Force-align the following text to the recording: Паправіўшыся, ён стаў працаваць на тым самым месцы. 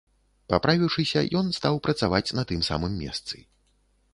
Паправіўшыся, 0.53 1.19
ён 1.41 1.53
стаў 1.57 1.75
працаваць 1.89 2.33
на 2.39 2.43
тым 2.53 2.65
самым 2.71 2.97
месцы. 3.03 3.37